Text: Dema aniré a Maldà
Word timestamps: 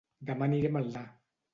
Dema 0.29 0.47
aniré 0.49 0.71
a 0.73 0.75
Maldà 0.79 1.05